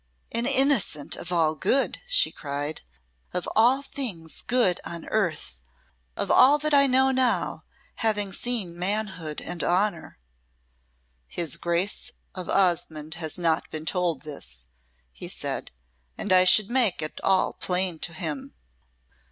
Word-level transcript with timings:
"An 0.31 0.47
innocent 0.47 1.15
of 1.15 1.31
all 1.31 1.53
good," 1.53 1.99
she 2.07 2.31
cried 2.31 2.81
"of 3.35 3.47
all 3.55 3.83
things 3.83 4.41
good 4.41 4.81
on 4.83 5.05
earth 5.09 5.57
of 6.17 6.31
all 6.31 6.57
that 6.57 6.73
I 6.73 6.87
know 6.87 7.11
now, 7.11 7.65
having 7.97 8.33
seen 8.33 8.75
manhood 8.79 9.39
and 9.41 9.63
honour." 9.63 10.17
"His 11.27 11.55
Grace 11.55 12.09
of 12.33 12.49
Osmonde 12.49 13.13
has 13.21 13.37
not 13.37 13.69
been 13.69 13.85
told 13.85 14.23
this," 14.23 14.65
he 15.11 15.27
said; 15.27 15.69
"and 16.17 16.33
I 16.33 16.45
should 16.45 16.71
make 16.71 17.03
it 17.03 17.21
all 17.23 17.53
plain 17.53 17.99
to 17.99 18.11
him." 18.13 18.55